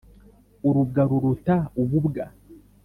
[0.67, 2.25] urubwa ruruta ububwa.